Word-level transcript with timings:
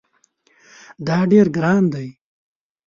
دا 1.07 1.17
ډیر 1.31 1.45
ګران 1.55 1.83
دی 1.93 2.07